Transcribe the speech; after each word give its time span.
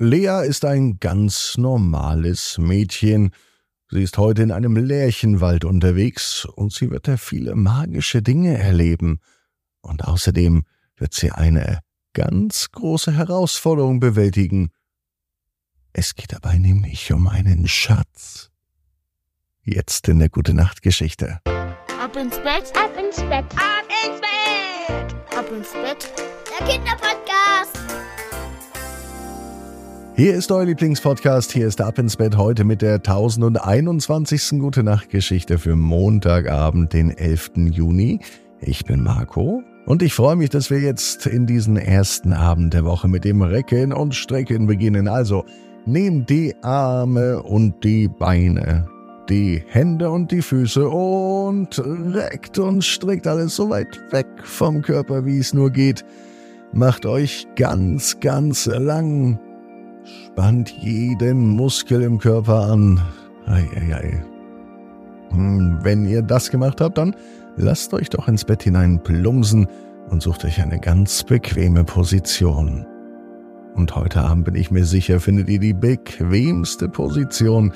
Lea 0.00 0.46
ist 0.46 0.64
ein 0.64 1.00
ganz 1.00 1.58
normales 1.58 2.56
Mädchen. 2.56 3.32
Sie 3.90 4.04
ist 4.04 4.16
heute 4.16 4.42
in 4.42 4.52
einem 4.52 4.76
Lärchenwald 4.76 5.64
unterwegs 5.64 6.44
und 6.44 6.72
sie 6.72 6.90
wird 6.92 7.08
da 7.08 7.16
viele 7.16 7.56
magische 7.56 8.22
Dinge 8.22 8.56
erleben. 8.56 9.18
Und 9.80 10.04
außerdem 10.04 10.62
wird 10.96 11.14
sie 11.14 11.32
eine 11.32 11.80
ganz 12.12 12.70
große 12.70 13.12
Herausforderung 13.12 13.98
bewältigen. 13.98 14.70
Es 15.92 16.14
geht 16.14 16.32
dabei 16.32 16.58
nämlich 16.58 17.12
um 17.12 17.26
einen 17.26 17.66
Schatz. 17.66 18.50
Jetzt 19.64 20.06
in 20.06 20.20
der 20.20 20.28
Gute 20.28 20.54
Nacht 20.54 20.82
Geschichte. 20.82 21.40
Ab 21.44 22.14
ins 22.14 22.36
Bett, 22.36 22.72
ab 22.76 22.96
ins 22.96 23.16
Bett, 23.16 23.46
ab 23.56 23.88
ins 24.04 24.20
Bett, 24.20 25.36
ab 25.36 25.50
ins 25.50 25.72
Bett. 25.72 26.12
Der 26.56 26.66
Kinderpodcast. 26.68 27.77
Hier 30.18 30.34
ist 30.34 30.50
euer 30.50 30.64
Lieblingspodcast. 30.64 31.52
Hier 31.52 31.68
ist 31.68 31.80
Ab 31.80 31.96
ins 31.96 32.16
Bett 32.16 32.36
heute 32.36 32.64
mit 32.64 32.82
der 32.82 32.94
1021. 32.94 34.58
Gute 34.58 34.82
Nacht 34.82 35.10
Geschichte 35.10 35.58
für 35.58 35.76
Montagabend, 35.76 36.92
den 36.92 37.16
11. 37.16 37.52
Juni. 37.70 38.18
Ich 38.60 38.84
bin 38.84 39.04
Marco 39.04 39.62
und 39.86 40.02
ich 40.02 40.14
freue 40.14 40.34
mich, 40.34 40.50
dass 40.50 40.70
wir 40.70 40.80
jetzt 40.80 41.26
in 41.26 41.46
diesen 41.46 41.76
ersten 41.76 42.32
Abend 42.32 42.74
der 42.74 42.84
Woche 42.84 43.06
mit 43.06 43.22
dem 43.22 43.42
Recken 43.42 43.92
und 43.92 44.12
Strecken 44.12 44.66
beginnen. 44.66 45.06
Also 45.06 45.44
nehmt 45.86 46.28
die 46.30 46.52
Arme 46.62 47.40
und 47.40 47.84
die 47.84 48.08
Beine, 48.08 48.88
die 49.28 49.62
Hände 49.68 50.10
und 50.10 50.32
die 50.32 50.42
Füße 50.42 50.88
und 50.88 51.80
reckt 52.12 52.58
und 52.58 52.84
streckt 52.84 53.28
alles 53.28 53.54
so 53.54 53.70
weit 53.70 54.00
weg 54.10 54.26
vom 54.42 54.82
Körper, 54.82 55.24
wie 55.24 55.38
es 55.38 55.54
nur 55.54 55.70
geht. 55.70 56.04
Macht 56.72 57.06
euch 57.06 57.46
ganz, 57.54 58.18
ganz 58.18 58.66
lang 58.66 59.38
Spannt 60.26 60.70
jeden 60.70 61.48
Muskel 61.48 62.02
im 62.02 62.18
Körper 62.18 62.70
an. 62.70 63.00
Eieiei. 63.46 64.22
Hm, 65.30 65.78
wenn 65.82 66.06
ihr 66.06 66.22
das 66.22 66.50
gemacht 66.50 66.80
habt, 66.80 66.98
dann 66.98 67.14
lasst 67.56 67.92
euch 67.92 68.08
doch 68.08 68.28
ins 68.28 68.44
Bett 68.44 68.62
hinein 68.62 69.02
plumsen 69.02 69.66
und 70.10 70.22
sucht 70.22 70.44
euch 70.44 70.60
eine 70.60 70.78
ganz 70.78 71.24
bequeme 71.24 71.84
Position. 71.84 72.86
Und 73.74 73.94
heute 73.94 74.22
Abend 74.22 74.44
bin 74.44 74.54
ich 74.54 74.70
mir 74.70 74.84
sicher, 74.84 75.20
findet 75.20 75.48
ihr 75.48 75.60
die 75.60 75.74
bequemste 75.74 76.88
Position, 76.88 77.72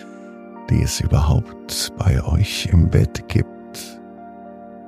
die 0.70 0.82
es 0.82 1.00
überhaupt 1.00 1.92
bei 1.98 2.24
euch 2.24 2.68
im 2.72 2.88
Bett 2.88 3.28
gibt. 3.28 4.00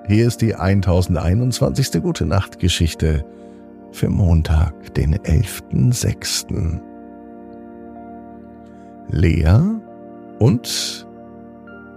Hier 0.06 0.26
ist 0.26 0.40
die 0.40 0.54
1021. 0.54 2.02
Gute 2.02 2.26
Nacht 2.26 2.58
Geschichte 2.58 3.24
für 3.92 4.10
Montag, 4.10 4.94
den 4.94 5.14
11.06. 5.16 6.93
Lea 9.10 9.60
und 10.38 11.06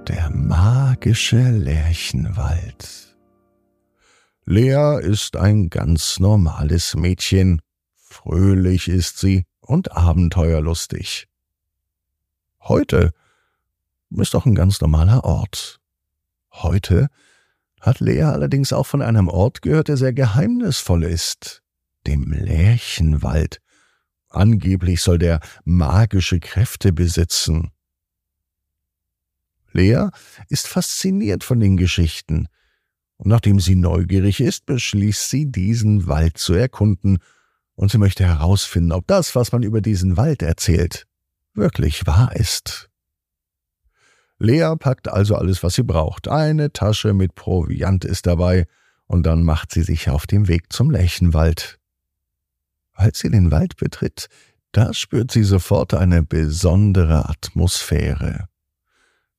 der 0.08 0.30
magische 0.30 1.50
Lärchenwald. 1.52 3.16
Lea 4.46 5.00
ist 5.02 5.36
ein 5.36 5.70
ganz 5.70 6.20
normales 6.20 6.96
Mädchen. 6.96 7.62
Fröhlich 7.96 8.88
ist 8.88 9.20
sie 9.20 9.46
und 9.62 9.92
abenteuerlustig. 9.94 11.28
Heute 12.62 13.14
ist 14.12 14.34
doch 14.34 14.46
ein 14.46 14.56
ganz 14.56 14.80
normaler 14.82 15.24
Ort. 15.24 15.80
Heute 16.52 17.10
hat 17.82 18.00
Lea 18.00 18.24
allerdings 18.24 18.74
auch 18.74 18.86
von 18.86 19.02
einem 19.02 19.28
Ort 19.28 19.62
gehört, 19.62 19.88
der 19.88 19.98
sehr 19.98 20.14
geheimnisvoll 20.14 21.04
ist, 21.04 21.62
dem 22.06 22.32
Lärchenwald, 22.32 23.60
Angeblich 24.30 25.02
soll 25.02 25.20
der 25.20 25.40
magische 25.64 26.40
Kräfte 26.40 26.94
besitzen. 26.94 27.72
Lea 29.72 30.08
ist 30.50 30.68
fasziniert 30.68 31.44
von 31.44 31.60
den 31.60 31.78
Geschichten, 31.78 32.48
und 33.18 33.30
nachdem 33.30 33.60
sie 33.60 33.76
neugierig 33.76 34.40
ist, 34.42 34.66
beschließt 34.66 35.30
sie, 35.30 35.52
diesen 35.52 36.08
Wald 36.08 36.38
zu 36.38 36.54
erkunden, 36.54 37.20
und 37.76 37.92
sie 37.92 37.98
möchte 37.98 38.26
herausfinden, 38.26 38.92
ob 38.92 39.06
das, 39.08 39.36
was 39.36 39.52
man 39.52 39.64
über 39.64 39.82
diesen 39.82 40.18
Wald 40.18 40.42
erzählt, 40.42 41.06
wirklich 41.54 42.06
wahr 42.08 42.36
ist. 42.36 42.90
Lea 44.40 44.74
packt 44.78 45.08
also 45.08 45.36
alles, 45.36 45.64
was 45.64 45.76
sie 45.76 45.84
braucht. 45.84 46.28
Eine 46.28 46.72
Tasche 46.72 47.14
mit 47.14 47.36
Proviant 47.36 48.06
ist 48.06 48.28
dabei, 48.28 48.66
und 49.06 49.24
dann 49.26 49.44
macht 49.44 49.72
sie 49.72 49.84
sich 49.84 50.10
auf 50.10 50.28
den 50.28 50.48
Weg 50.48 50.72
zum 50.72 50.92
Lärchenwald. 50.92 51.80
Als 52.98 53.20
sie 53.20 53.30
den 53.30 53.52
Wald 53.52 53.78
betritt, 53.78 54.28
da 54.72 54.92
spürt 54.92 55.30
sie 55.30 55.44
sofort 55.44 55.94
eine 55.94 56.24
besondere 56.24 57.30
Atmosphäre. 57.30 58.50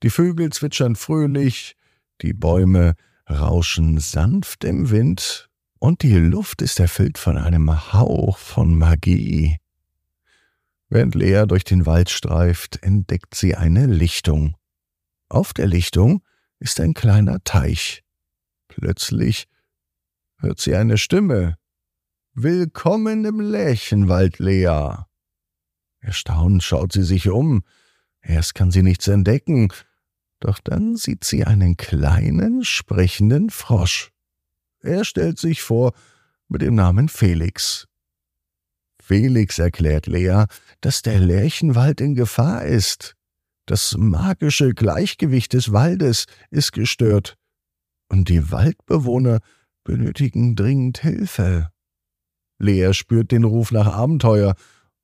Die 0.05 0.11
Vögel 0.11 0.51
zwitschern 0.51 0.95
fröhlich, 0.95 1.75
die 2.23 2.33
Bäume 2.33 2.95
rauschen 3.29 3.99
sanft 3.99 4.63
im 4.63 4.91
Wind 4.91 5.51
und 5.81 6.03
die 6.03 6.15
Luft 6.15 6.63
ist 6.63 6.79
erfüllt 6.79 7.19
von 7.19 7.37
einem 7.37 7.93
Hauch 7.93 8.39
von 8.39 8.79
Magie. 8.79 9.59
Während 10.89 11.17
Lea 11.17 11.45
durch 11.49 11.65
den 11.65 11.85
Wald 11.85 12.11
streift, 12.11 12.81
entdeckt 12.85 13.35
sie 13.35 13.57
eine 13.57 13.87
Lichtung. 13.87 14.57
Auf 15.29 15.53
der 15.53 15.67
Lichtung 15.67 16.23
ist 16.61 16.79
ein 16.79 16.95
kleiner 16.95 17.43
Teich. 17.43 18.05
Plötzlich 18.69 19.49
hört 20.39 20.61
sie 20.61 20.77
eine 20.77 20.97
Stimme. 20.97 21.57
Willkommen 22.35 23.25
im 23.25 23.41
Lärchenwald, 23.41 24.39
Lea. 24.39 24.95
Erstaunt 26.01 26.63
schaut 26.63 26.93
sie 26.93 27.03
sich 27.03 27.29
um. 27.29 27.65
Erst 28.21 28.55
kann 28.55 28.71
sie 28.71 28.83
nichts 28.83 29.09
entdecken, 29.09 29.73
doch 30.41 30.61
dann 30.61 30.97
sieht 30.97 31.25
sie 31.25 31.45
einen 31.45 31.77
kleinen, 31.77 32.65
sprechenden 32.65 33.51
Frosch. 33.51 34.13
Er 34.81 35.05
stellt 35.05 35.39
sich 35.39 35.63
vor 35.63 35.93
mit 36.49 36.63
dem 36.63 36.75
Namen 36.77 37.09
Felix. 37.09 37.89
Felix 39.03 39.59
erklärt 39.59 40.07
Lea, 40.07 40.45
dass 40.81 41.03
der 41.03 41.19
Lärchenwald 41.19 42.01
in 42.01 42.15
Gefahr 42.15 42.65
ist. 42.65 43.17
Das 43.67 43.97
magische 43.99 44.75
Gleichgewicht 44.75 45.53
des 45.55 45.73
Waldes 45.73 46.27
ist 46.51 46.73
gestört, 46.73 47.37
und 48.09 48.29
die 48.29 48.51
Waldbewohner 48.51 49.41
benötigen 49.83 50.55
dringend 50.57 50.99
Hilfe. 50.99 51.71
Lea 52.59 52.93
spürt 52.93 53.31
den 53.31 53.45
Ruf 53.45 53.71
nach 53.71 53.87
Abenteuer 53.87 54.55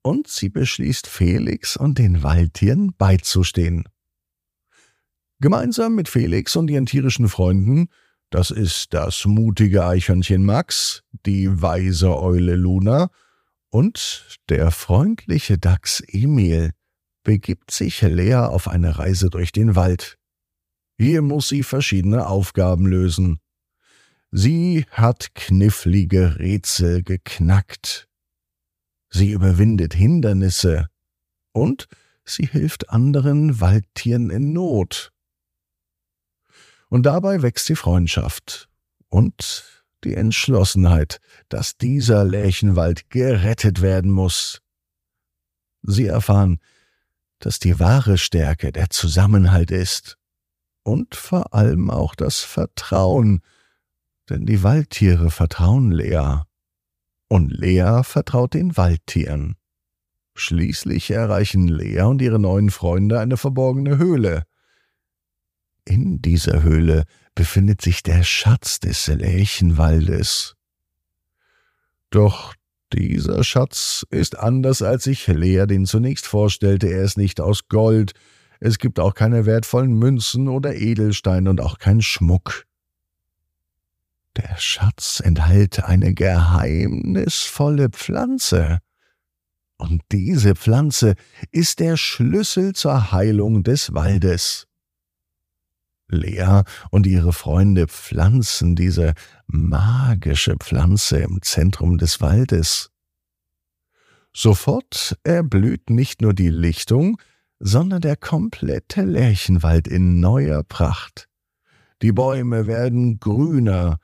und 0.02 0.28
sie 0.28 0.48
beschließt, 0.48 1.06
Felix 1.06 1.76
und 1.76 1.98
den 1.98 2.22
Waldtieren 2.22 2.94
beizustehen. 2.96 3.84
Gemeinsam 5.40 5.94
mit 5.94 6.08
Felix 6.08 6.56
und 6.56 6.70
ihren 6.70 6.86
tierischen 6.86 7.28
Freunden, 7.28 7.88
das 8.30 8.50
ist 8.50 8.94
das 8.94 9.24
mutige 9.24 9.86
Eichhörnchen 9.86 10.44
Max, 10.44 11.02
die 11.26 11.62
weise 11.62 12.16
Eule 12.18 12.56
Luna 12.56 13.10
und 13.70 14.38
der 14.48 14.70
freundliche 14.70 15.58
Dachs 15.58 16.00
Emil, 16.06 16.72
begibt 17.24 17.70
sich 17.70 18.02
Lea 18.02 18.34
auf 18.34 18.68
eine 18.68 18.98
Reise 18.98 19.30
durch 19.30 19.52
den 19.52 19.74
Wald. 19.74 20.18
Hier 20.98 21.22
muss 21.22 21.48
sie 21.48 21.62
verschiedene 21.62 22.26
Aufgaben 22.26 22.86
lösen. 22.86 23.40
Sie 24.36 24.84
hat 24.90 25.36
knifflige 25.36 26.40
Rätsel 26.40 27.04
geknackt. 27.04 28.08
Sie 29.08 29.30
überwindet 29.30 29.94
Hindernisse 29.94 30.88
und 31.52 31.86
sie 32.24 32.44
hilft 32.44 32.90
anderen 32.90 33.60
Waldtieren 33.60 34.30
in 34.30 34.52
Not. 34.52 35.12
Und 36.88 37.06
dabei 37.06 37.42
wächst 37.42 37.68
die 37.68 37.76
Freundschaft 37.76 38.68
und 39.08 39.84
die 40.02 40.14
Entschlossenheit, 40.14 41.20
dass 41.48 41.76
dieser 41.76 42.24
Lärchenwald 42.24 43.10
gerettet 43.10 43.82
werden 43.82 44.10
muss. 44.10 44.62
Sie 45.82 46.06
erfahren, 46.06 46.58
dass 47.38 47.60
die 47.60 47.78
wahre 47.78 48.18
Stärke 48.18 48.72
der 48.72 48.90
Zusammenhalt 48.90 49.70
ist 49.70 50.18
und 50.82 51.14
vor 51.14 51.54
allem 51.54 51.88
auch 51.88 52.16
das 52.16 52.40
Vertrauen, 52.40 53.40
denn 54.30 54.46
die 54.46 54.62
Waldtiere 54.62 55.30
vertrauen 55.30 55.90
Lea. 55.90 56.42
Und 57.28 57.50
Lea 57.50 58.02
vertraut 58.02 58.54
den 58.54 58.76
Waldtieren. 58.76 59.56
Schließlich 60.34 61.10
erreichen 61.10 61.68
Lea 61.68 62.02
und 62.02 62.20
ihre 62.20 62.38
neuen 62.38 62.70
Freunde 62.70 63.20
eine 63.20 63.36
verborgene 63.36 63.98
Höhle. 63.98 64.44
In 65.84 66.20
dieser 66.22 66.62
Höhle 66.62 67.04
befindet 67.34 67.82
sich 67.82 68.02
der 68.02 68.22
Schatz 68.22 68.80
des 68.80 69.06
Lärchenwaldes. 69.06 70.54
Doch 72.10 72.54
dieser 72.92 73.44
Schatz 73.44 74.04
ist 74.10 74.38
anders, 74.38 74.82
als 74.82 75.04
sich 75.04 75.26
Lea 75.26 75.66
den 75.66 75.84
zunächst 75.86 76.26
vorstellte. 76.26 76.88
Er 76.88 77.02
ist 77.02 77.16
nicht 77.16 77.40
aus 77.40 77.68
Gold, 77.68 78.12
es 78.60 78.78
gibt 78.78 79.00
auch 79.00 79.14
keine 79.14 79.46
wertvollen 79.46 79.92
Münzen 79.92 80.48
oder 80.48 80.74
Edelsteine 80.74 81.50
und 81.50 81.60
auch 81.60 81.78
kein 81.78 82.00
Schmuck. 82.00 82.64
Der 84.36 84.56
Schatz 84.58 85.20
enthält 85.20 85.84
eine 85.84 86.12
geheimnisvolle 86.12 87.90
Pflanze. 87.90 88.80
Und 89.76 90.02
diese 90.10 90.54
Pflanze 90.56 91.14
ist 91.52 91.78
der 91.78 91.96
Schlüssel 91.96 92.72
zur 92.74 93.12
Heilung 93.12 93.62
des 93.62 93.94
Waldes. 93.94 94.66
Lea 96.08 96.62
und 96.90 97.06
ihre 97.06 97.32
Freunde 97.32 97.86
pflanzen 97.86 98.76
diese 98.76 99.14
magische 99.46 100.56
Pflanze 100.56 101.18
im 101.18 101.40
Zentrum 101.42 101.98
des 101.98 102.20
Waldes. 102.20 102.90
Sofort 104.36 105.16
erblüht 105.22 105.90
nicht 105.90 106.20
nur 106.20 106.34
die 106.34 106.50
Lichtung, 106.50 107.20
sondern 107.60 108.00
der 108.00 108.16
komplette 108.16 109.02
Lärchenwald 109.02 109.86
in 109.86 110.18
neuer 110.18 110.64
Pracht. 110.64 111.28
Die 112.02 112.12
Bäume 112.12 112.66
werden 112.66 113.20
grüner, 113.20 113.98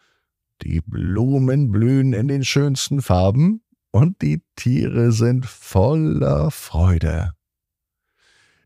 die 0.62 0.80
Blumen 0.80 1.70
blühen 1.70 2.12
in 2.12 2.28
den 2.28 2.44
schönsten 2.44 3.02
Farben 3.02 3.62
und 3.90 4.22
die 4.22 4.42
Tiere 4.56 5.12
sind 5.12 5.46
voller 5.46 6.50
Freude. 6.50 7.32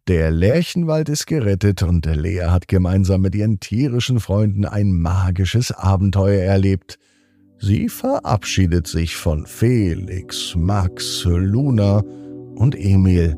Der 0.07 0.31
Lärchenwald 0.31 1.09
ist 1.09 1.27
gerettet 1.27 1.83
und 1.83 2.05
Lea 2.05 2.49
hat 2.49 2.69
gemeinsam 2.69 3.23
mit 3.23 3.35
ihren 3.35 3.59
tierischen 3.59 4.21
Freunden 4.21 4.67
ein 4.67 4.93
magisches 4.93 5.73
Abenteuer 5.73 6.43
erlebt. 6.43 6.99
Sie 7.59 7.89
verabschiedet 7.89 8.87
sich 8.87 9.17
von 9.17 9.47
Felix, 9.47 10.55
Max, 10.57 11.25
Luna 11.25 12.01
und 12.55 12.75
Emil. 12.75 13.35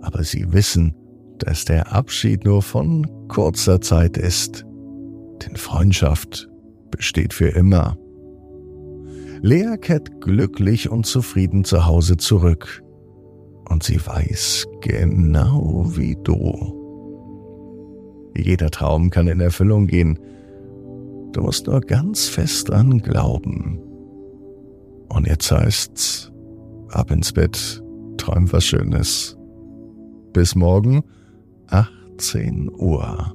Aber 0.00 0.22
sie 0.22 0.52
wissen, 0.52 0.94
dass 1.38 1.64
der 1.64 1.92
Abschied 1.92 2.44
nur 2.44 2.62
von 2.62 3.26
kurzer 3.26 3.80
Zeit 3.80 4.16
ist. 4.16 4.64
Denn 5.42 5.56
Freundschaft 5.56 6.47
besteht 6.90 7.32
für 7.32 7.48
immer. 7.48 7.96
Lea 9.40 9.76
kehrt 9.80 10.20
glücklich 10.20 10.90
und 10.90 11.06
zufrieden 11.06 11.64
zu 11.64 11.86
Hause 11.86 12.16
zurück. 12.16 12.82
Und 13.68 13.82
sie 13.82 14.04
weiß 14.04 14.66
genau 14.80 15.86
wie 15.96 16.16
du. 16.22 16.74
Jeder 18.36 18.70
Traum 18.70 19.10
kann 19.10 19.28
in 19.28 19.40
Erfüllung 19.40 19.86
gehen. 19.86 20.18
Du 21.32 21.42
musst 21.42 21.66
nur 21.66 21.80
ganz 21.80 22.28
fest 22.28 22.68
dran 22.68 22.98
glauben. 22.98 23.80
Und 25.08 25.26
jetzt 25.26 25.50
heißt's, 25.50 26.32
ab 26.90 27.10
ins 27.10 27.32
Bett, 27.32 27.82
träum 28.16 28.50
was 28.52 28.64
Schönes. 28.64 29.36
Bis 30.32 30.54
morgen, 30.54 31.02
18 31.68 32.70
Uhr. 32.70 33.34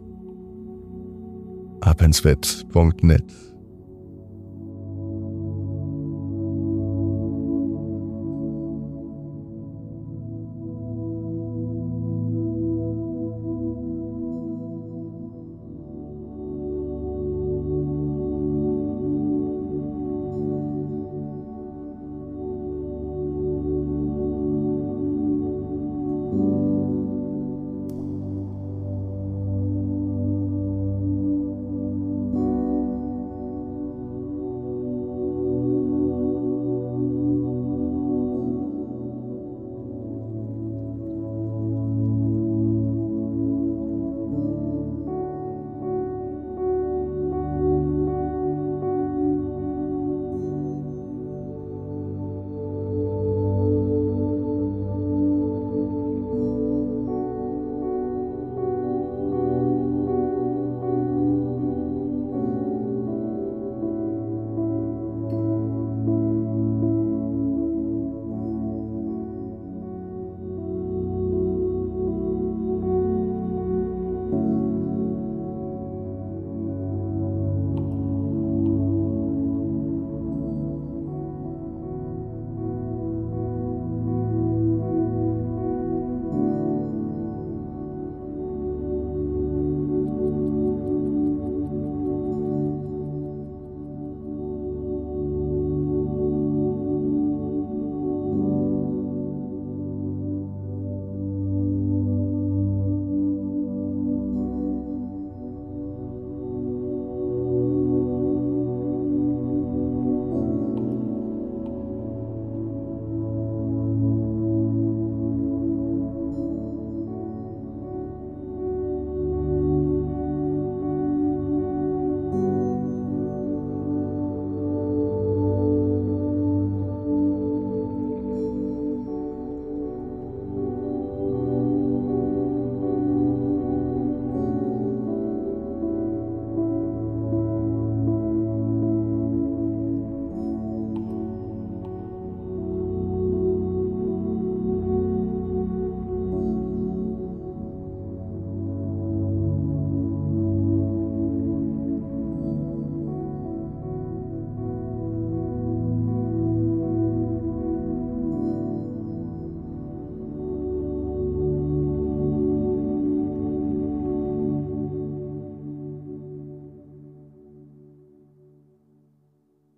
abinsbett.net 1.83 3.52